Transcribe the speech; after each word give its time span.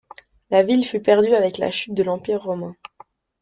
La 0.49 0.63
ville 0.63 0.83
fut 0.83 0.99
perdue 0.99 1.35
avec 1.35 1.59
la 1.59 1.69
chute 1.69 1.93
de 1.93 2.01
l'Empire 2.01 2.41
romain. 2.41 2.73